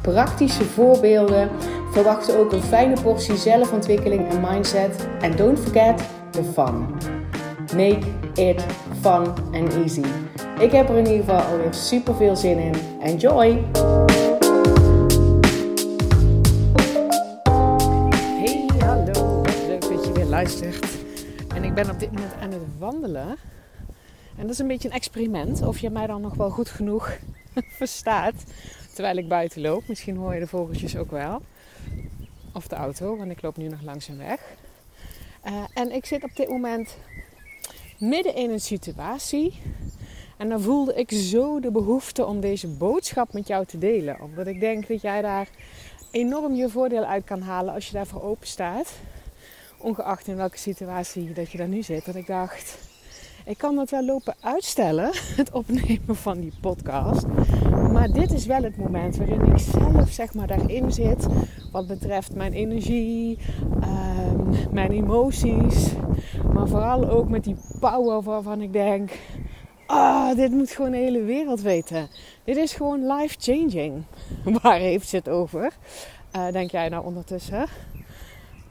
[0.00, 1.50] praktische voorbeelden.
[1.90, 5.08] Verwacht ook een fijne portie zelfontwikkeling en mindset.
[5.20, 6.86] En don't forget the fun.
[7.76, 8.64] Make it
[9.00, 10.04] fun and easy.
[10.58, 12.74] Ik heb er in ieder geval alweer super veel zin in.
[13.00, 13.64] Enjoy!
[18.38, 19.42] Hey, hallo.
[19.66, 20.86] Leuk dat je weer luistert.
[21.54, 23.36] En ik ben op dit moment aan het wandelen.
[24.36, 25.62] En dat is een beetje een experiment.
[25.62, 27.10] Of je mij dan nog wel goed genoeg
[27.78, 28.34] verstaat.
[29.00, 29.88] Terwijl ik buiten loop.
[29.88, 31.42] Misschien hoor je de vogeltjes ook wel.
[32.52, 34.40] Of de auto, want ik loop nu nog langs een weg.
[35.46, 36.96] Uh, en ik zit op dit moment
[37.98, 39.60] midden in een situatie.
[40.36, 44.20] En dan voelde ik zo de behoefte om deze boodschap met jou te delen.
[44.20, 45.48] Omdat ik denk dat jij daar
[46.10, 48.92] enorm je voordeel uit kan halen als je daarvoor open staat.
[49.78, 52.04] Ongeacht in welke situatie dat je daar nu zit.
[52.04, 52.78] Dat ik dacht,
[53.44, 55.10] ik kan het wel lopen uitstellen,
[55.40, 57.26] het opnemen van die podcast.
[57.92, 61.26] Maar dit is wel het moment waarin ik zelf zeg maar daarin zit.
[61.72, 63.38] Wat betreft mijn energie,
[63.82, 65.92] um, mijn emoties.
[66.52, 69.10] Maar vooral ook met die power waarvan ik denk...
[69.86, 72.08] Ah, dit moet gewoon de hele wereld weten.
[72.44, 74.04] Dit is gewoon life-changing.
[74.62, 75.72] Waar heeft het over?
[76.36, 77.66] Uh, denk jij nou ondertussen?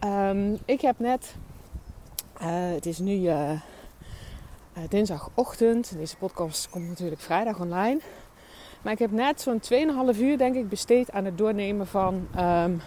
[0.06, 1.36] Um, ik heb net...
[2.42, 3.16] Uh, het is nu...
[3.16, 3.52] Uh,
[4.90, 5.94] dinsdagochtend.
[5.98, 8.00] Deze podcast komt natuurlijk vrijdag online.
[8.82, 9.62] Maar ik heb net zo'n
[10.14, 12.82] 2,5 uur denk ik besteed aan het doornemen van um,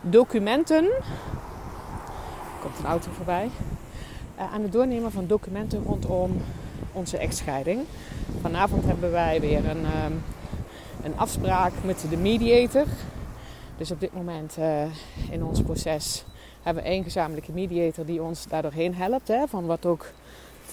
[0.00, 0.84] documenten.
[0.84, 3.50] Er komt een auto voorbij.
[4.38, 6.42] Uh, aan het doornemen van documenten rondom
[6.92, 7.80] onze echtscheiding.
[8.40, 10.22] Vanavond hebben wij weer een, um,
[11.02, 12.86] een afspraak met de mediator.
[13.76, 14.82] Dus op dit moment uh,
[15.30, 16.24] in ons proces
[16.62, 19.28] hebben we één gezamenlijke mediator die ons daardoorheen helpt.
[19.28, 20.06] Hè, van wat ook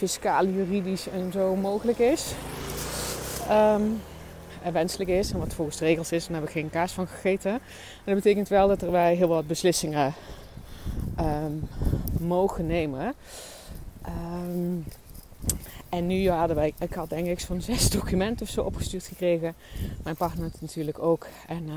[0.02, 2.34] fiscaal, juridisch en zo mogelijk is.
[3.50, 4.02] Um,
[4.62, 6.28] en wenselijk is en wat volgens de regels is.
[6.28, 7.52] En daar heb geen kaas van gegeten.
[7.52, 7.62] En
[8.06, 10.14] dat betekent wel dat er wij heel wat beslissingen
[11.20, 11.68] um,
[12.20, 13.14] mogen nemen.
[14.08, 14.86] Um,
[15.90, 19.56] en nu hadden wij, ik had denk ik zo'n zes documenten of zo opgestuurd gekregen.
[20.04, 21.28] Mijn partner natuurlijk ook.
[21.48, 21.74] En uh,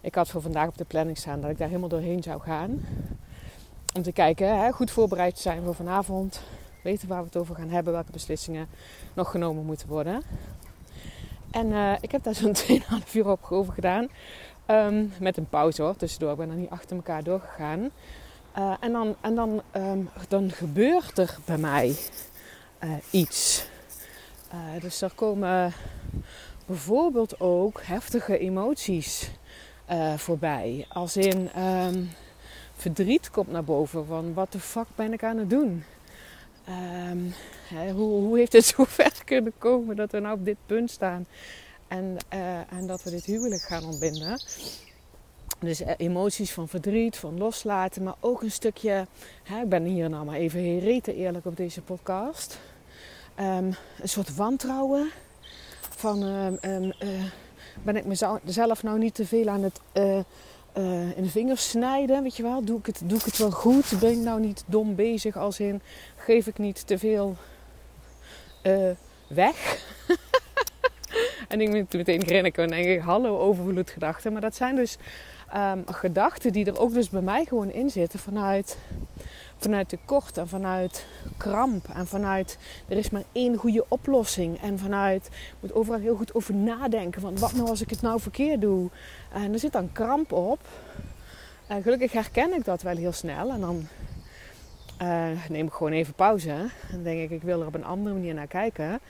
[0.00, 2.86] ik had voor vandaag op de planning staan dat ik daar helemaal doorheen zou gaan.
[3.94, 6.40] Om te kijken, hè, goed voorbereid te zijn voor vanavond
[7.08, 8.68] waar we het over gaan hebben, welke beslissingen
[9.14, 10.22] nog genomen moeten worden.
[11.50, 12.56] En uh, ik heb daar zo'n
[13.06, 14.08] 2,5 uur op over gedaan.
[14.66, 16.30] Um, met een pauze hoor, tussendoor.
[16.30, 17.90] Ik ben er niet achter elkaar doorgegaan.
[18.58, 21.96] Uh, en dan, en dan, um, dan gebeurt er bij mij
[22.84, 23.68] uh, iets.
[24.80, 25.72] dus er komen
[26.66, 29.30] bijvoorbeeld ook heftige emoties
[30.16, 30.86] voorbij.
[30.88, 32.10] Als in um,
[32.76, 35.84] verdriet komt naar boven van wat de fuck ben ik aan het doen?
[37.68, 40.90] Hè, hoe, hoe, heeft het zo ver kunnen komen dat we nou op dit punt
[40.90, 41.26] staan
[41.88, 44.40] en, uh, en dat we dit huwelijk gaan ontbinden?
[45.60, 49.06] Dus uh, emoties van verdriet, van loslaten, maar ook een stukje.
[49.42, 52.58] Hè, ik ben hier nou maar even hereten eerlijk op deze podcast.
[53.40, 55.10] Um, een soort wantrouwen.
[55.80, 57.24] Van um, uh,
[57.82, 58.04] ben ik
[58.44, 59.80] mezelf nou niet te veel aan het
[61.16, 62.64] in de vingers snijden, weet je wel.
[62.64, 64.00] Doe ik, het, doe ik het wel goed?
[64.00, 65.80] Ben ik nou niet dom bezig als in
[66.16, 67.36] geef ik niet te veel
[68.62, 68.90] uh,
[69.28, 69.84] weg?
[71.48, 74.32] en ik moet meteen grinniken en denk ik, hallo overvloedgedachten.
[74.32, 74.96] Maar dat zijn dus
[75.56, 78.78] um, gedachten die er ook dus bij mij gewoon in zitten vanuit,
[79.58, 81.88] vanuit tekort en vanuit kramp.
[81.88, 82.58] En vanuit,
[82.88, 84.60] er is maar één goede oplossing.
[84.60, 87.20] En vanuit, ik moet overal heel goed over nadenken.
[87.20, 88.90] Van wat nou als ik het nou verkeerd doe?
[89.32, 90.60] En er zit dan kramp op.
[91.66, 93.50] En gelukkig herken ik dat wel heel snel.
[93.50, 93.86] En dan
[95.02, 96.70] uh, neem ik gewoon even pauze.
[96.90, 99.00] En denk ik, ik wil er op een andere manier naar kijken.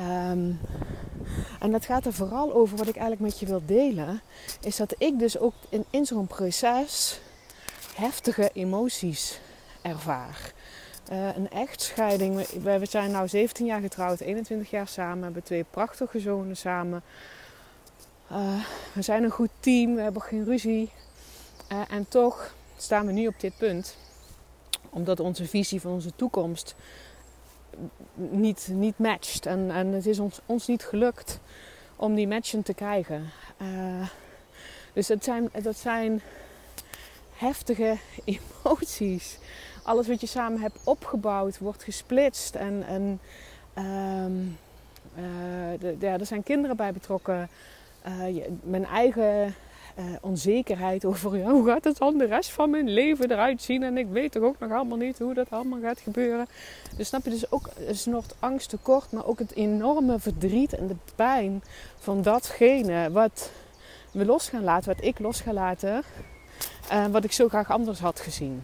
[0.00, 0.60] Um,
[1.60, 4.20] en dat gaat er vooral over wat ik eigenlijk met je wil delen.
[4.60, 7.20] Is dat ik dus ook in, in zo'n proces
[7.94, 9.40] heftige emoties
[9.82, 10.52] ervaar.
[11.12, 12.46] Uh, een echtscheiding.
[12.62, 15.18] We, we zijn nu 17 jaar getrouwd, 21 jaar samen.
[15.18, 17.02] We hebben twee prachtige zonen samen.
[18.32, 20.90] Uh, we zijn een goed team, we hebben geen ruzie.
[21.72, 23.96] Uh, en toch staan we nu op dit punt.
[24.90, 26.74] Omdat onze visie van onze toekomst
[28.14, 29.46] niet, niet matcht.
[29.46, 31.40] En, en het is ons, ons niet gelukt
[31.96, 33.30] om die matchen te krijgen.
[34.92, 36.22] Dus dat zijn, dat zijn
[37.32, 37.98] heftige
[38.64, 39.38] emoties.
[39.88, 42.54] Alles wat je samen hebt opgebouwd wordt gesplitst.
[42.54, 42.84] En,
[43.74, 44.32] ehm,
[45.14, 47.48] eh, ja, er zijn kinderen bij betrokken.
[48.32, 49.54] Je, mijn eigen
[49.98, 53.82] uh, onzekerheid over hoe gaat het dan de rest van mijn leven eruit zien.
[53.82, 56.46] En ik weet toch ook nog allemaal niet hoe dat allemaal gaat gebeuren.
[56.96, 60.86] Dus snap je dus ook een soort angst tekort, maar ook het enorme verdriet en
[60.86, 61.62] de pijn
[61.98, 63.50] van datgene wat
[64.10, 66.02] we los gaan laten, wat ik los ga laten,
[67.10, 68.62] wat ik zo graag anders had gezien.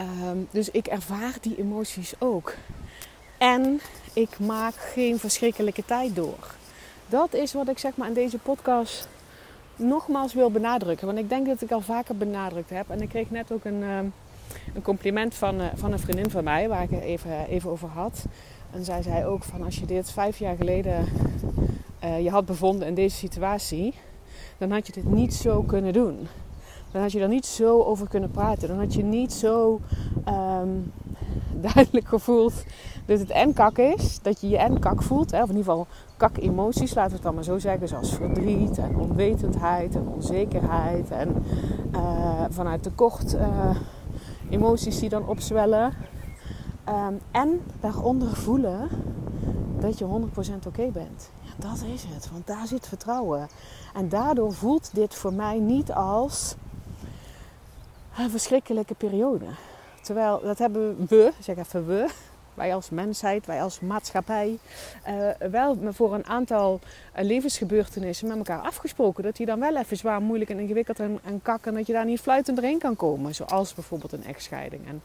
[0.00, 2.54] Um, dus ik ervaar die emoties ook.
[3.38, 3.80] En
[4.12, 6.54] ik maak geen verschrikkelijke tijd door.
[7.08, 9.08] Dat is wat ik zeg maar in deze podcast
[9.76, 11.06] nogmaals wil benadrukken.
[11.06, 12.90] Want ik denk dat ik al vaker benadrukt heb.
[12.90, 14.04] En ik kreeg net ook een, ehm,
[14.74, 17.88] een compliment van, uh, van een vriendin van mij, waar ik het even, even over
[17.88, 18.24] had.
[18.70, 21.08] En zij zei ook van als je dit vijf jaar geleden
[22.04, 23.94] uh, je had bevonden in deze situatie,
[24.58, 26.28] dan had je dit niet zo kunnen doen.
[26.92, 28.68] Dan had je er niet zo over kunnen praten.
[28.68, 29.80] Dan had je niet zo
[30.28, 30.92] um,
[31.72, 32.64] duidelijk gevoeld
[33.06, 34.18] dat het en kak is.
[34.22, 35.30] Dat je je en kak voelt.
[35.30, 35.42] Hè?
[35.42, 37.88] Of in ieder geval kak emoties, laten we het dan maar zo zeggen.
[37.88, 41.10] Zoals verdriet en onwetendheid en onzekerheid.
[41.10, 41.44] En
[41.94, 43.76] uh, vanuit tekort uh,
[44.50, 45.92] emoties die dan opzwellen.
[46.88, 48.88] Um, en daaronder voelen
[49.80, 50.08] dat je 100%
[50.66, 51.30] oké bent.
[51.42, 52.30] Ja, dat is het.
[52.32, 53.48] Want daar zit vertrouwen.
[53.94, 56.56] En daardoor voelt dit voor mij niet als
[58.18, 59.46] een verschrikkelijke periode.
[60.02, 62.08] Terwijl dat hebben we, zeg even we,
[62.54, 64.58] wij als mensheid, wij als maatschappij,
[65.08, 66.80] uh, wel voor een aantal
[67.18, 69.22] uh, levensgebeurtenissen met elkaar afgesproken.
[69.22, 71.92] Dat die dan wel even zwaar, moeilijk en ingewikkeld en, en kak en dat je
[71.92, 73.34] daar niet fluitend doorheen kan komen.
[73.34, 74.86] Zoals bijvoorbeeld een echtscheiding.
[74.86, 75.02] En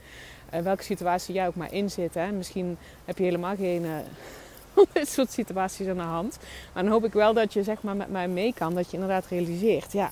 [0.53, 2.13] uh, welke situatie jij ook maar in zit.
[2.13, 2.31] Hè.
[2.31, 3.85] Misschien heb je helemaal geen
[4.93, 6.37] dit soort situaties aan de hand.
[6.73, 8.73] Maar dan hoop ik wel dat je zeg maar, met mij mee kan.
[8.73, 10.09] Dat je inderdaad realiseert, ja,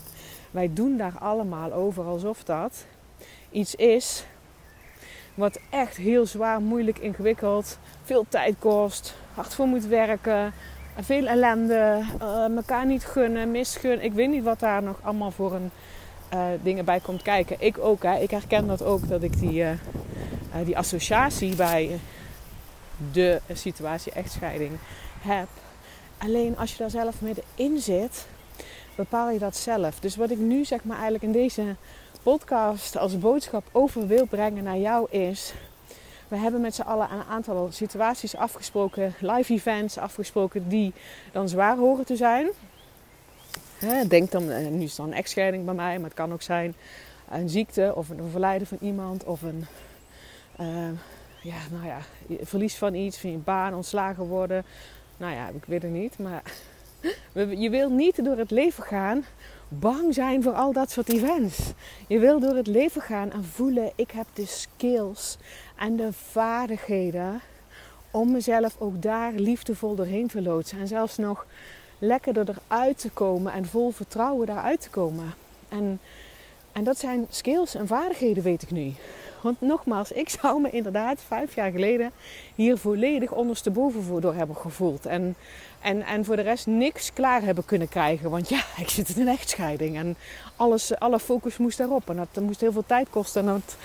[0.54, 2.86] wij doen daar allemaal over alsof dat
[3.52, 4.26] iets is
[5.34, 10.54] wat echt heel zwaar, moeilijk, ingewikkeld, veel tijd kost, hard voor moet werken,
[11.00, 14.06] veel ellende, uh, elkaar niet gunnen, misgunnen.
[14.06, 15.72] Ik weet niet wat daar nog allemaal voor een,
[16.34, 17.56] uh, dingen bij komt kijken.
[17.60, 18.18] Ik ook, hè.
[18.20, 19.70] ik herken dat ook, dat ik die, uh,
[20.66, 22.00] die associatie bij
[23.12, 24.72] de situatie echtscheiding
[25.22, 25.48] heb.
[26.18, 28.28] Alleen als je daar zelf middenin zit,
[28.96, 30.00] bepaal je dat zelf.
[30.00, 31.76] Dus wat ik nu zeg maar eigenlijk in deze
[32.24, 35.54] podcast als boodschap over wil brengen naar jou is.
[36.28, 40.94] We hebben met z'n allen een aantal situaties afgesproken, live events afgesproken, die
[41.32, 42.48] dan zwaar horen te zijn.
[44.08, 46.76] Denk dan, eh, nu is dan een echtscheiding bij mij, maar het kan ook zijn
[47.30, 49.66] een ziekte of een overlijden van iemand of een
[50.60, 50.90] uh,
[51.42, 52.00] ja, nou ja,
[52.42, 54.66] verlies van iets, van je baan, ontslagen worden.
[55.18, 56.42] Nou ja, ik weet het niet, maar
[57.58, 59.24] je wil niet door het leven gaan
[59.80, 61.72] bang zijn voor al dat soort events.
[62.08, 65.38] Je wil door het leven gaan en voelen: ik heb de skills
[65.76, 67.42] en de vaardigheden
[68.12, 70.80] om mezelf ook daar liefdevol doorheen te loodsen.
[70.80, 71.46] En zelfs nog
[72.00, 75.34] lekkerder eruit te komen en vol vertrouwen daaruit te komen.
[75.70, 76.00] En,
[76.72, 78.94] en dat zijn skills en vaardigheden, weet ik nu.
[79.42, 82.12] Want nogmaals, ik zou me inderdaad vijf jaar geleden
[82.56, 85.06] hier volledig ondersteboven voor door hebben gevoeld.
[85.06, 85.36] En,
[85.84, 88.30] en, en voor de rest niks klaar hebben kunnen krijgen.
[88.30, 89.98] Want ja, ik zit in een echtscheiding.
[89.98, 90.16] En
[90.56, 92.10] alles, alle focus moest daarop.
[92.10, 93.42] En dat, moest heel veel tijd kosten.
[93.42, 93.76] En dat,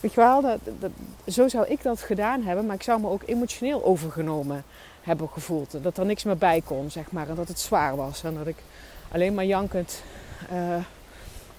[0.00, 0.90] weet je wel, dat,
[1.26, 2.66] zo zou ik dat gedaan hebben.
[2.66, 4.64] Maar ik zou me ook emotioneel overgenomen
[5.02, 5.82] hebben gevoeld.
[5.82, 7.28] Dat er niks meer bij kon, zeg maar.
[7.28, 8.24] En dat het zwaar was.
[8.24, 8.56] En dat ik
[9.12, 10.02] alleen maar jankend...
[10.52, 10.76] Uh,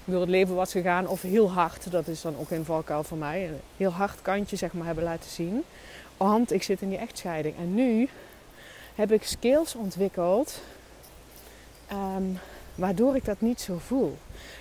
[0.10, 1.08] door het leven was gegaan.
[1.08, 3.48] Of heel hard, dat is dan ook een valkuil voor mij.
[3.48, 5.64] Een heel hard kantje zeg maar hebben laten zien.
[6.18, 7.58] Want ik zit in die echtscheiding.
[7.58, 8.10] En nu
[9.00, 10.62] heb ik skills ontwikkeld.
[11.92, 12.40] Um,
[12.76, 14.18] waardoor ik dat niet zo voel.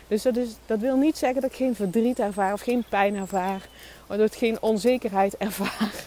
[0.09, 3.17] Dus dat, is, dat wil niet zeggen dat ik geen verdriet ervaar of geen pijn
[3.17, 3.69] ervaar.
[4.07, 6.07] Of dat ik geen onzekerheid ervaar.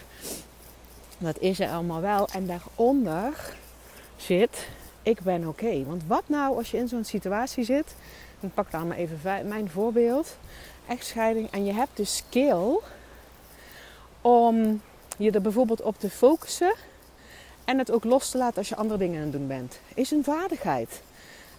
[1.18, 2.28] Dat is er allemaal wel.
[2.28, 3.54] En daaronder
[4.16, 4.68] zit,
[5.02, 5.84] ik ben oké.
[5.84, 7.94] Want wat nou als je in zo'n situatie zit
[8.42, 10.36] ik pak daar maar even mijn voorbeeld.
[10.86, 11.50] Echtscheiding.
[11.50, 12.78] En je hebt de skill
[14.20, 14.80] om
[15.16, 16.74] je er bijvoorbeeld op te focussen.
[17.64, 19.78] En het ook los te laten als je andere dingen aan het doen bent.
[19.94, 21.02] Is een vaardigheid.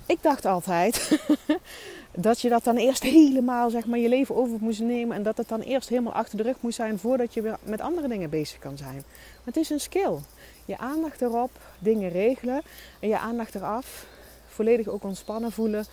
[0.05, 1.19] Ik dacht altijd
[2.11, 5.15] dat je dat dan eerst helemaal zeg maar, je leven over moest nemen.
[5.15, 7.81] En dat het dan eerst helemaal achter de rug moest zijn voordat je weer met
[7.81, 8.95] andere dingen bezig kan zijn.
[8.95, 10.17] Maar het is een skill.
[10.65, 12.61] Je aandacht erop, dingen regelen
[12.99, 14.05] en je aandacht eraf.
[14.47, 15.85] Volledig ook ontspannen voelen.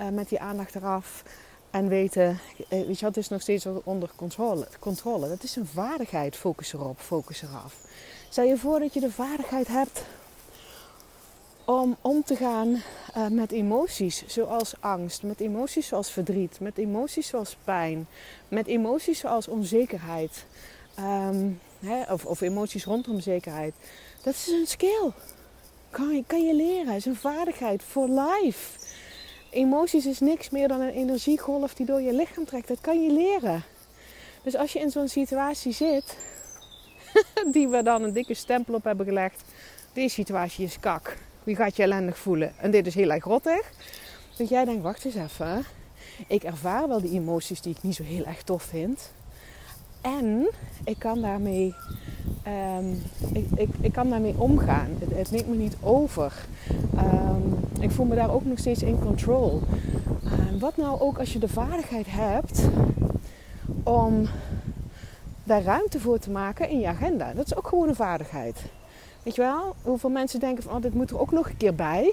[0.00, 1.22] Uh, met die aandacht eraf.
[1.70, 4.68] En weten, eh, weet je het is nog steeds onder controle.
[4.78, 5.28] controle.
[5.28, 6.36] Dat is een vaardigheid.
[6.36, 7.85] Focus erop, focus eraf.
[8.28, 10.02] Stel je voor dat je de vaardigheid hebt
[11.64, 17.28] om om te gaan uh, met emoties zoals angst, met emoties zoals verdriet, met emoties
[17.28, 18.06] zoals pijn,
[18.48, 20.44] met emoties zoals onzekerheid.
[20.98, 23.74] Um, hè, of, of, emoties rondom zekerheid.
[24.22, 25.10] Dat is een skill.
[25.90, 26.86] Kan kan je leren.
[26.86, 28.78] Het is een vaardigheid for life.
[29.50, 32.68] Emoties is niks meer dan een energiegolf die door je lichaam trekt.
[32.68, 33.62] Dat kan je leren.
[34.42, 36.16] Dus als je in zo'n situatie zit,
[37.52, 39.42] die we dan een dikke stempel op hebben gelegd.
[39.92, 41.16] Deze situatie is kak.
[41.44, 42.52] Wie gaat je ellendig voelen?
[42.58, 43.72] En dit is heel erg rottig.
[44.36, 45.64] Dat jij denkt, wacht eens even.
[46.26, 49.12] Ik ervaar wel die emoties die ik niet zo heel erg tof vind.
[50.00, 50.48] En
[50.84, 51.74] ik kan daarmee,
[52.78, 54.88] um, ik, ik, ik, kan daarmee omgaan.
[54.98, 56.32] Het, het neemt me niet over.
[56.96, 59.62] Um, ik voel me daar ook nog steeds in control.
[60.24, 62.62] Uh, wat nou ook als je de vaardigheid hebt
[63.82, 64.28] om
[65.46, 67.32] daar ruimte voor te maken in je agenda.
[67.32, 68.56] Dat is ook gewoon een vaardigheid.
[69.22, 69.74] Weet je wel?
[69.82, 72.12] Hoeveel mensen denken van, oh, dit moet er ook nog een keer bij.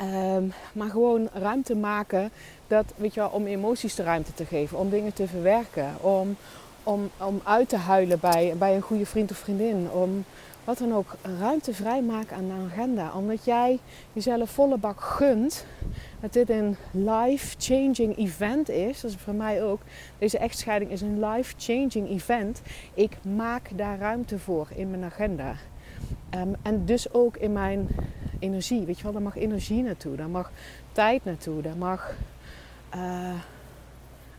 [0.00, 2.30] Um, maar gewoon ruimte maken
[2.66, 6.36] dat, weet je wel, om emoties de ruimte te geven, om dingen te verwerken, om,
[6.82, 10.24] om, om uit te huilen bij, bij een goede vriend of vriendin, om
[10.64, 13.12] wat dan ook, ruimte vrijmaken aan de agenda.
[13.14, 13.78] Omdat jij
[14.12, 15.66] jezelf volle bak gunt
[16.20, 19.00] dat dit een life-changing event is.
[19.00, 19.80] Dat is voor mij ook.
[20.18, 22.62] Deze echtscheiding is een life-changing event.
[22.94, 25.54] Ik maak daar ruimte voor in mijn agenda.
[26.34, 27.88] Um, en dus ook in mijn
[28.38, 28.84] energie.
[28.84, 30.16] Weet je wel, daar mag energie naartoe.
[30.16, 30.50] Daar mag
[30.92, 31.62] tijd naartoe.
[31.62, 32.14] Daar mag
[32.94, 33.34] uh,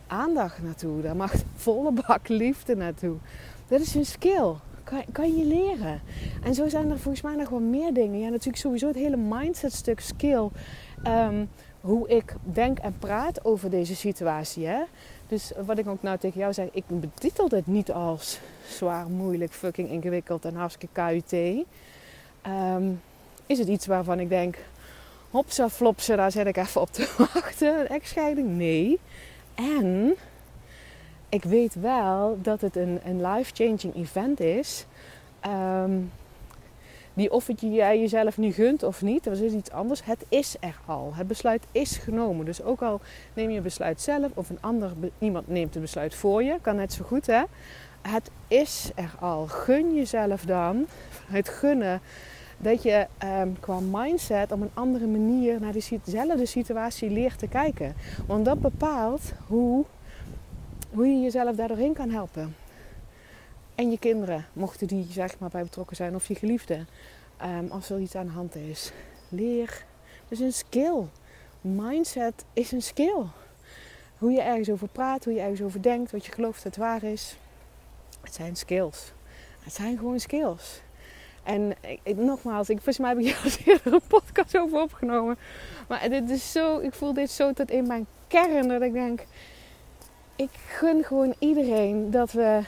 [0.06, 1.02] aandacht naartoe.
[1.02, 3.16] Daar mag volle bak liefde naartoe.
[3.68, 4.54] Dat is een skill.
[4.84, 6.00] Kan, kan je leren.
[6.42, 8.20] En zo zijn er volgens mij nog wel meer dingen.
[8.20, 10.48] Ja, natuurlijk sowieso het hele mindset stuk skill.
[11.06, 11.48] Um,
[11.84, 14.66] hoe ik denk en praat over deze situatie.
[14.66, 14.82] Hè?
[15.28, 18.38] Dus wat ik ook nou tegen jou zeg, ik betitel dit niet als
[18.68, 21.32] zwaar, moeilijk, fucking ingewikkeld en hartstikke KUT.
[22.46, 23.00] Um,
[23.46, 24.56] is het iets waarvan ik denk,
[25.30, 27.80] hopsa flopsa, daar zet ik even op te wachten.
[27.80, 28.48] Een echtscheiding?
[28.48, 28.98] Nee.
[29.54, 30.14] En
[31.34, 34.86] ik weet wel dat het een, een life-changing event is.
[35.46, 36.12] Um,
[37.14, 40.04] die of het jij jezelf nu gunt of niet, dat is iets anders.
[40.04, 41.12] Het is er al.
[41.14, 42.44] Het besluit is genomen.
[42.44, 43.00] Dus ook al
[43.34, 46.76] neem je een besluit zelf of een ander, iemand neemt een besluit voor je, kan
[46.76, 47.42] net zo goed hè.
[48.02, 49.46] Het is er al.
[49.46, 50.86] Gun jezelf dan
[51.26, 52.00] het gunnen
[52.58, 53.06] dat je
[53.40, 57.94] um, qua mindset op een andere manier naar diezelfde situatie leert te kijken.
[58.26, 59.84] Want dat bepaalt hoe,
[60.94, 62.56] hoe je jezelf daardoorheen kan helpen.
[63.74, 66.84] En je kinderen, mochten die zeg maar bij betrokken zijn, of je geliefde,
[67.42, 68.92] um, als er iets aan de hand is.
[69.28, 69.84] Leer.
[70.28, 71.04] Het is een skill.
[71.60, 73.22] Mindset is een skill.
[74.18, 77.02] Hoe je ergens over praat, hoe je ergens over denkt, wat je gelooft dat waar
[77.02, 77.36] is.
[78.20, 79.12] Het zijn skills.
[79.60, 80.80] Het zijn gewoon skills.
[81.42, 85.38] En ik, nogmaals, ik, volgens mij heb ik hier eerder een podcast over opgenomen.
[85.88, 89.24] Maar dit is zo, ik voel dit zo tot in mijn kern dat ik denk,
[90.36, 92.60] ik gun gewoon iedereen dat we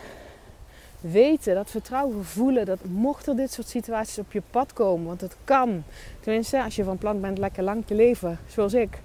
[1.01, 5.21] weten, dat vertrouwen voelen, dat mocht er dit soort situaties op je pad komen, want
[5.21, 5.83] het kan.
[6.21, 8.99] Tenminste, als je van plan bent lekker lang te leven, zoals ik,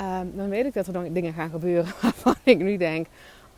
[0.00, 3.06] uh, dan weet ik dat er dan dingen gaan gebeuren waarvan ik nu denk: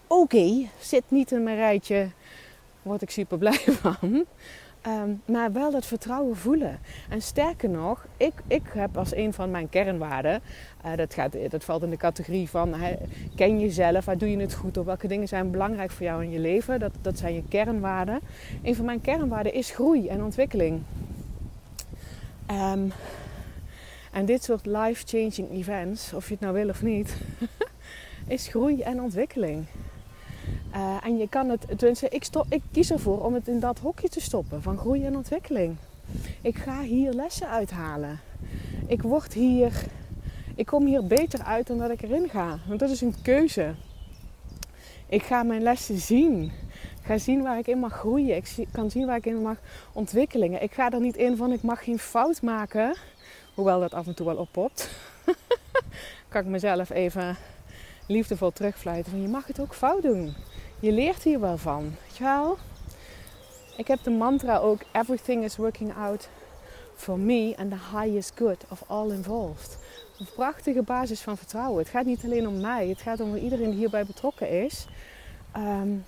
[0.06, 2.08] oké, zit niet in mijn rijtje,
[2.82, 4.24] word ik super blij van.
[4.86, 6.78] Um, maar wel dat vertrouwen voelen.
[7.08, 10.40] En sterker nog, ik, ik heb als een van mijn kernwaarden,
[10.86, 12.74] uh, dat, gaat, dat valt in de categorie van
[13.36, 16.30] ken jezelf, waar doe je het goed op, welke dingen zijn belangrijk voor jou in
[16.30, 18.20] je leven, dat, dat zijn je kernwaarden.
[18.62, 20.82] Een van mijn kernwaarden is groei en ontwikkeling.
[22.50, 22.92] Um,
[24.12, 27.16] en dit soort life-changing events, of je het nou wil of niet,
[28.26, 29.66] is groei en ontwikkeling.
[30.74, 33.78] Uh, en je kan het, tenminste, ik, stop, ik kies ervoor om het in dat
[33.78, 35.76] hokje te stoppen van groei en ontwikkeling.
[36.40, 38.20] Ik ga hier lessen uithalen.
[38.86, 39.72] Ik word hier,
[40.54, 42.58] ik kom hier beter uit dan dat ik erin ga.
[42.66, 43.74] Want dat is een keuze.
[45.06, 46.42] Ik ga mijn lessen zien.
[47.00, 48.36] Ik ga zien waar ik in mag groeien.
[48.36, 49.56] Ik kan zien waar ik in mag
[49.92, 50.62] ontwikkelen.
[50.62, 52.96] Ik ga er niet in van ik mag geen fout maken.
[53.54, 54.90] Hoewel dat af en toe wel oppopt.
[56.28, 57.36] kan ik mezelf even
[58.10, 59.12] liefdevol terugfluiten.
[59.12, 60.34] Van je mag het ook fout doen
[60.80, 61.94] je leert hier wel van.
[62.18, 62.58] Wel?
[63.76, 66.28] Ik heb de mantra ook: Everything is working out
[66.94, 69.78] for me and the highest good of all involved.
[70.18, 71.78] Een prachtige basis van vertrouwen.
[71.78, 74.86] Het gaat niet alleen om mij, het gaat om iedereen die hierbij betrokken is.
[75.56, 76.04] Um,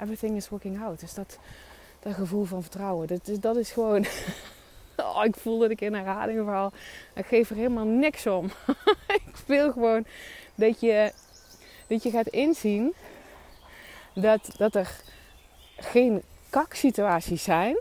[0.00, 1.00] everything is working out.
[1.00, 1.38] Dus dat,
[2.00, 4.06] dat gevoel van vertrouwen, dat, dat is gewoon.
[4.96, 6.72] oh, ik voel dat ik in herhaling val.
[7.14, 8.50] Ik geef er helemaal niks om.
[9.38, 10.04] ik wil gewoon
[10.54, 11.12] dat je,
[11.86, 12.94] dat je gaat inzien
[14.14, 14.90] dat, dat er
[15.76, 17.76] geen kaksituaties zijn.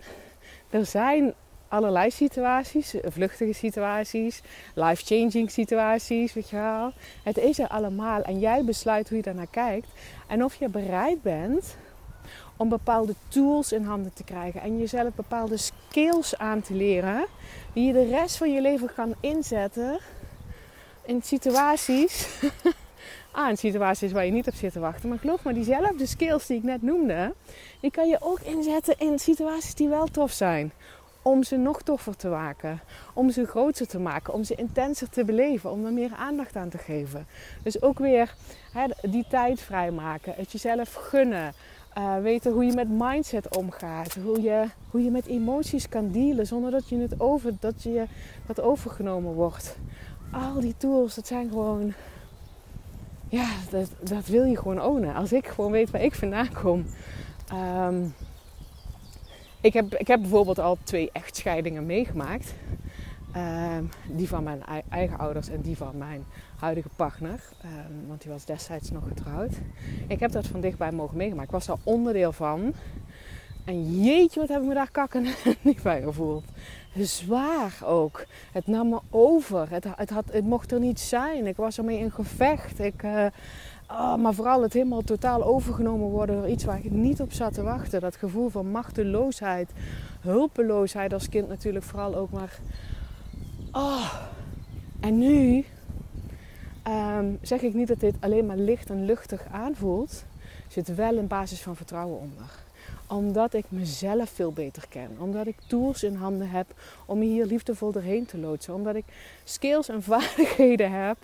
[0.69, 1.33] Er zijn
[1.67, 4.41] allerlei situaties, vluchtige situaties,
[4.73, 6.93] life-changing situaties, weet je wel.
[7.23, 9.87] Het is er allemaal en jij besluit hoe je daarnaar kijkt
[10.27, 11.75] en of je bereid bent
[12.57, 17.25] om bepaalde tools in handen te krijgen en jezelf bepaalde skills aan te leren
[17.73, 19.99] die je de rest van je leven kan inzetten
[21.05, 22.27] in situaties.
[23.31, 25.09] ah, in situaties waar je niet op zit te wachten.
[25.09, 27.33] Maar geloof me, diezelfde skills die ik net noemde,
[27.79, 30.71] die kan je ook inzetten in situaties die wel tof zijn.
[31.23, 32.79] Om ze nog toffer te maken.
[33.13, 34.33] Om ze groter te maken.
[34.33, 35.71] Om ze intenser te beleven.
[35.71, 37.27] Om er meer aandacht aan te geven.
[37.63, 38.35] Dus ook weer
[39.01, 40.33] die tijd vrijmaken.
[40.35, 41.53] Het jezelf gunnen.
[41.97, 44.13] Uh, weten hoe je met mindset omgaat.
[44.23, 48.05] Hoe je, hoe je met emoties kan dealen zonder dat je het over, dat je
[48.45, 49.77] dat overgenomen wordt.
[50.31, 51.93] Al die tools, dat zijn gewoon.
[53.29, 55.15] Ja, dat, dat wil je gewoon ownen.
[55.15, 56.85] Als ik gewoon weet waar ik vandaan kom.
[57.53, 58.13] Um,
[59.61, 62.53] ik, heb, ik heb bijvoorbeeld al twee echtscheidingen meegemaakt.
[63.35, 66.23] Um, die van mijn eigen ouders en die van mijn
[66.55, 67.43] huidige partner.
[67.65, 69.53] Um, want die was destijds nog getrouwd.
[70.07, 71.47] Ik heb dat van dichtbij mogen meegemaakt.
[71.47, 72.73] Ik was daar onderdeel van.
[73.65, 75.25] En jeetje, wat heb ik me daar kakken
[75.61, 76.43] niet bij gevoeld.
[76.95, 78.25] Zwaar ook.
[78.51, 79.69] Het nam me over.
[79.69, 79.85] Het,
[80.31, 81.47] het, mocht er niet zijn.
[81.47, 82.79] Ik was ermee in gevecht.
[82.79, 83.03] Ik,
[83.89, 87.53] oh, maar vooral het helemaal totaal overgenomen worden door iets waar ik niet op zat
[87.53, 88.01] te wachten.
[88.01, 89.71] Dat gevoel van machteloosheid,
[90.21, 92.31] hulpeloosheid als kind natuurlijk vooral ook.
[92.31, 92.59] Maar
[93.71, 94.13] oh.
[94.99, 95.65] En nu
[96.87, 100.25] um, zeg ik niet dat dit alleen maar licht en luchtig aanvoelt.
[100.41, 102.69] Er zit wel een basis van vertrouwen onder
[103.11, 105.15] omdat ik mezelf veel beter ken.
[105.19, 106.73] Omdat ik tools in handen heb
[107.05, 108.73] om me hier liefdevol doorheen te loodsen.
[108.73, 109.05] Omdat ik
[109.43, 111.17] skills en vaardigheden heb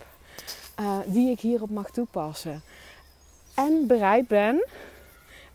[0.80, 2.62] uh, die ik hierop mag toepassen.
[3.54, 4.66] En bereid ben,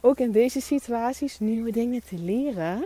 [0.02, 2.86] ook in deze situaties, nieuwe dingen te leren.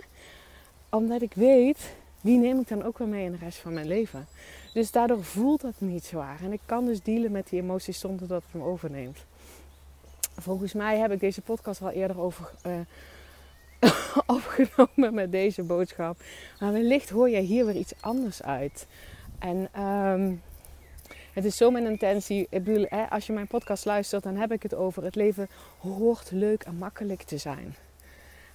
[0.90, 3.88] Omdat ik weet, die neem ik dan ook weer mee in de rest van mijn
[3.88, 4.28] leven.
[4.74, 6.40] Dus daardoor voelt dat niet zwaar.
[6.44, 9.18] En ik kan dus dealen met die emoties zonder dat het me overneemt.
[10.38, 12.74] Volgens mij heb ik deze podcast al eerder over uh,
[14.38, 16.20] opgenomen met deze boodschap.
[16.60, 18.88] Maar wellicht hoor jij hier weer iets anders uit.
[19.40, 20.42] En um,
[21.34, 22.48] het is zo mijn intentie.
[22.50, 25.50] Ik bedoel, hè, als je mijn podcast luistert, dan heb ik het over het leven
[25.80, 27.76] hoort leuk en makkelijk te zijn.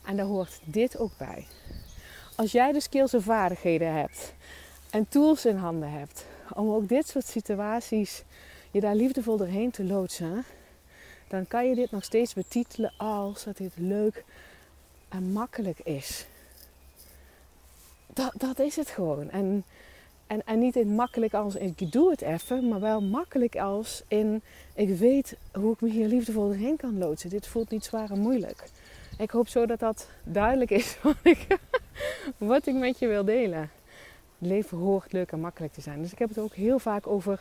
[0.05, 1.47] En daar hoort dit ook bij.
[2.37, 4.35] Als jij de skills en vaardigheden hebt
[4.91, 8.25] en tools in handen hebt om ook dit soort situaties
[8.71, 10.45] je daar liefdevol doorheen te loodsen,
[11.29, 14.25] dan kan je dit nog steeds betitelen als dat dit leuk
[15.13, 16.27] en makkelijk is.
[18.07, 19.31] Dat, dat is het gewoon.
[19.31, 19.65] En
[20.33, 24.43] en, en niet in makkelijk als ik doe het even, maar wel makkelijk als in
[24.75, 27.31] ik weet hoe ik me hier liefdevol doorheen kan loodsen.
[27.31, 28.65] Dit voelt niet zwaar en moeilijk.
[29.19, 31.17] Ik hoop zo dat dat duidelijk is wat
[32.67, 33.71] ik, met je wil delen.
[34.39, 36.03] leven hoort leuk en makkelijk te zijn.
[36.03, 37.41] Dus ik heb het ook heel vaak over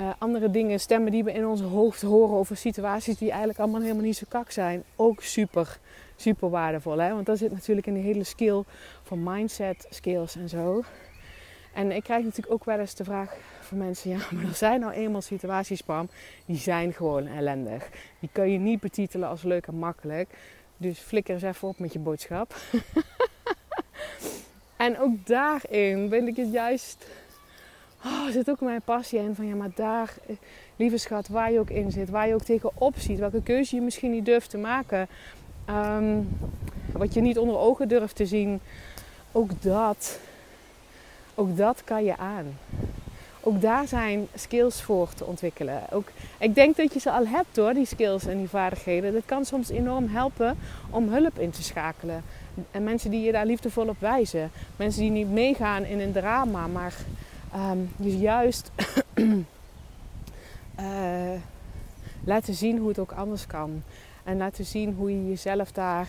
[0.00, 3.80] uh, andere dingen, stemmen die we in onze hoofd horen over situaties die eigenlijk allemaal
[3.80, 4.82] helemaal niet zo kak zijn.
[4.96, 5.78] Ook super,
[6.16, 6.98] super waardevol.
[6.98, 7.14] Hè?
[7.14, 8.62] Want dat zit natuurlijk in de hele skill
[9.02, 10.82] van mindset skills en zo.
[11.76, 14.80] En ik krijg natuurlijk ook wel eens de vraag van mensen: ja, maar er zijn
[14.80, 16.08] nou eenmaal situaties, Pam,
[16.46, 17.88] die zijn gewoon ellendig.
[18.20, 20.28] Die kun je niet betitelen als leuk en makkelijk.
[20.76, 22.54] Dus flikker eens even op met je boodschap.
[24.76, 27.06] en ook daarin ben ik het juist.
[28.04, 30.14] Oh, zit ook mijn passie in van ja, maar daar,
[30.76, 33.82] lieve schat, waar je ook in zit, waar je ook tegenop ziet, welke keuze je
[33.82, 35.08] misschien niet durft te maken,
[35.66, 36.20] ehm,
[36.92, 38.60] wat je niet onder ogen durft te zien,
[39.32, 40.18] ook dat
[41.38, 42.58] ook dat kan je aan.
[43.40, 45.82] Ook daar zijn skills voor te ontwikkelen.
[45.90, 49.12] Ook, ik denk dat je ze al hebt hoor, die skills en die vaardigheden.
[49.12, 50.58] Dat kan soms enorm helpen
[50.90, 52.22] om hulp in te schakelen.
[52.70, 54.50] En mensen die je daar liefdevol op wijzen.
[54.76, 56.94] Mensen die niet meegaan in een drama, maar
[57.56, 58.70] um, dus juist
[59.14, 59.34] uh,
[62.24, 63.82] laten zien hoe het ook anders kan.
[64.26, 66.08] En laten zien hoe je jezelf daar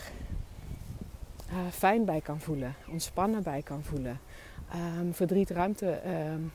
[1.50, 4.20] uh, fijn bij kan voelen, ontspannen bij kan voelen
[5.00, 6.00] um, verdriet ruimte
[6.34, 6.52] um,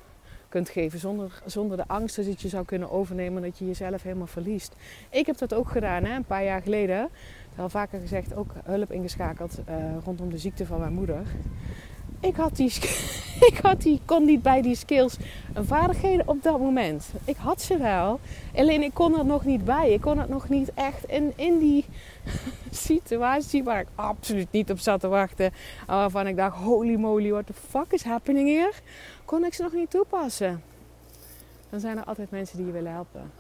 [0.49, 4.27] kunt geven zonder, zonder de angst dat je zou kunnen overnemen dat je jezelf helemaal
[4.27, 4.75] verliest.
[5.11, 7.09] Ik heb dat ook gedaan hè, een paar jaar geleden.
[7.57, 11.23] Al vaker gezegd, ook hulp ingeschakeld uh, rondom de ziekte van mijn moeder.
[12.23, 12.73] Ik had die,
[13.51, 15.17] ik had die, kon niet bij die skills
[15.53, 17.13] en vaardigheden op dat moment.
[17.25, 18.21] Ik had ze wel,
[18.55, 19.91] alleen ik kon er nog niet bij.
[19.93, 21.85] Ik kon het nog niet echt in, in die
[22.71, 25.53] situatie waar ik absoluut niet op zat te wachten.
[25.87, 28.81] Waarvan ik dacht, holy moly, what the fuck is happening hier?
[29.25, 30.63] Kon ik ze nog niet toepassen.
[31.71, 33.31] Dan zijn er altijd mensen die je willen helpen.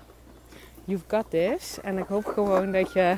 [0.84, 1.78] You've got this.
[1.82, 3.16] En ik hoop gewoon dat je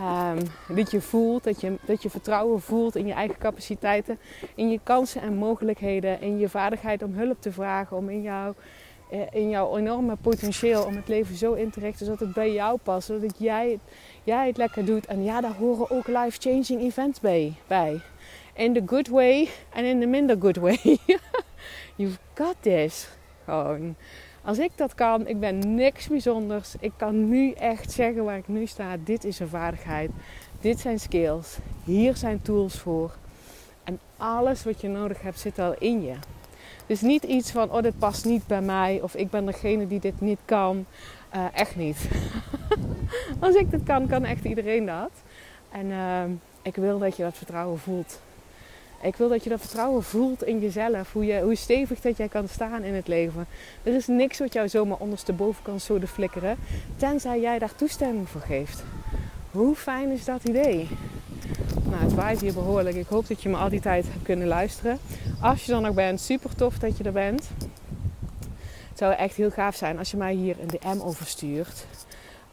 [0.00, 4.18] Um, dat je voelt, dat je, dat je vertrouwen voelt in je eigen capaciteiten,
[4.54, 8.54] in je kansen en mogelijkheden, in je vaardigheid om hulp te vragen, om in, jou,
[9.10, 12.52] eh, in jouw enorme potentieel om het leven zo in te richten zodat het bij
[12.52, 13.78] jou past, zodat jij,
[14.24, 15.06] jij het lekker doet.
[15.06, 17.54] En ja, daar horen ook life-changing events bij.
[17.66, 18.00] bij.
[18.52, 20.98] In the good way en in the minder good way.
[21.96, 23.08] You've got this.
[23.44, 23.96] Gewoon.
[24.46, 26.74] Als ik dat kan, ik ben niks bijzonders.
[26.80, 28.96] Ik kan nu echt zeggen waar ik nu sta.
[29.04, 30.10] Dit is een vaardigheid.
[30.60, 31.56] Dit zijn skills.
[31.84, 33.16] Hier zijn tools voor.
[33.84, 36.14] En alles wat je nodig hebt zit al in je.
[36.86, 39.00] Dus niet iets van, oh dit past niet bij mij.
[39.02, 40.86] Of ik ben degene die dit niet kan.
[41.34, 42.08] Uh, echt niet.
[43.40, 45.10] Als ik dit kan, kan echt iedereen dat.
[45.70, 46.22] En uh,
[46.62, 48.20] ik wil dat je dat vertrouwen voelt.
[49.00, 51.12] Ik wil dat je dat vertrouwen voelt in jezelf.
[51.12, 53.46] Hoe, je, hoe stevig dat jij kan staan in het leven.
[53.82, 56.56] Er is niks wat jou zomaar ondersteboven kan zoden flikkeren.
[56.96, 58.82] Tenzij jij daar toestemming voor geeft.
[59.50, 60.88] Hoe fijn is dat idee?
[61.84, 62.96] Nou, het waait hier behoorlijk.
[62.96, 64.98] Ik hoop dat je me al die tijd hebt kunnen luisteren.
[65.40, 67.48] Als je er nog bent, super tof dat je er bent.
[68.88, 71.86] Het zou echt heel gaaf zijn als je mij hier een DM over stuurt.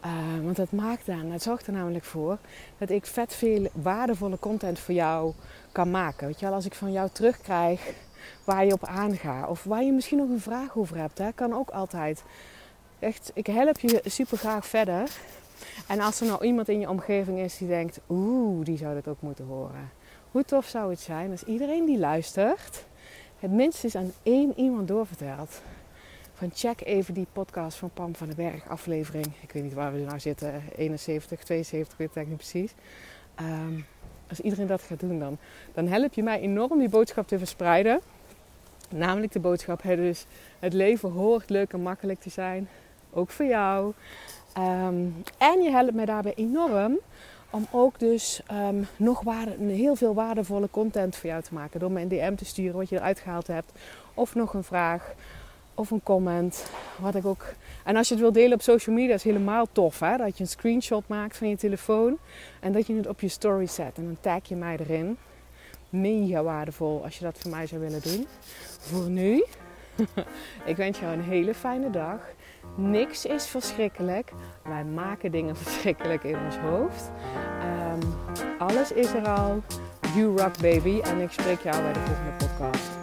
[0.06, 0.12] Uh,
[0.44, 2.38] want dat maakt dan, het zorgt er namelijk voor
[2.78, 5.34] dat ik vet veel waardevolle content voor jou
[5.74, 6.28] kan maken.
[6.28, 7.94] Weet je wel, als ik van jou terugkrijg
[8.44, 9.50] waar je op aangaat.
[9.50, 11.18] Of waar je misschien nog een vraag over hebt.
[11.18, 12.24] Hè, kan ook altijd.
[13.00, 15.10] Echt, ik help je super graag verder.
[15.88, 19.08] En als er nou iemand in je omgeving is die denkt, oeh, die zou dit
[19.08, 19.92] ook moeten horen.
[20.32, 22.86] Hoe tof zou het zijn als iedereen die luistert,
[23.40, 25.62] het minstens aan één iemand doorvertelt.
[26.34, 29.26] Van check even die podcast van Pam van den Berg, aflevering.
[29.42, 32.74] Ik weet niet waar we nou zitten, 71, 72, ik weet eigenlijk niet precies.
[33.40, 33.86] Um,
[34.30, 35.38] als iedereen dat gaat doen, dan,
[35.74, 38.02] dan help je mij enorm die boodschap te verspreiden.
[38.90, 40.26] Namelijk de boodschap, hè, dus
[40.60, 42.70] het leven hoort leuk en makkelijk te zijn.
[43.12, 43.94] Ook voor jou.
[44.54, 45.06] Ehm,
[45.38, 47.00] en je helpt mij daarbij enorm
[47.50, 51.80] om ook dus um, nog waarde, heel veel waardevolle content voor jou te maken.
[51.80, 53.72] Door me een DM te sturen wat je eruit gehaald hebt.
[54.14, 55.14] Of nog een vraag
[55.76, 56.66] of een comment.
[57.00, 57.46] Wat ik ook.
[57.84, 60.00] En als je het wilt delen op social media, is helemaal tof.
[60.00, 60.18] Hè?
[60.18, 62.18] Dat je een screenshot maakt van je telefoon
[62.60, 63.98] en dat je het op je story zet.
[63.98, 65.18] En dan tag je mij erin.
[65.90, 68.28] Mega waardevol als je dat voor mij zou willen doen.
[68.80, 69.44] Voor nu,
[70.66, 72.20] ik wens jou een hele fijne dag.
[72.76, 74.32] Niks is verschrikkelijk.
[74.64, 77.12] Wij maken dingen verschrikkelijk in ons hoofd.
[77.94, 78.00] Um,
[78.58, 79.62] alles is er al.
[80.16, 81.00] You rock baby.
[81.00, 83.03] En ik spreek jou bij de volgende podcast.